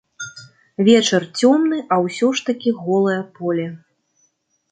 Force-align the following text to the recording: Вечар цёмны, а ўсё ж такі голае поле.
Вечар 0.87 1.23
цёмны, 1.41 1.77
а 1.95 1.99
ўсё 2.05 2.27
ж 2.39 2.47
такі 2.49 2.69
голае 2.81 3.21
поле. 3.39 3.67